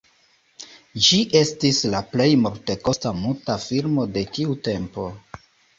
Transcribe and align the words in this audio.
Ĝi 1.07 1.19
estis 1.41 1.83
la 1.97 2.01
plej 2.15 2.27
multekosta 2.47 3.15
muta 3.21 3.61
filmo 3.69 4.11
de 4.19 4.29
tiu 4.37 4.61
tempo. 4.73 5.11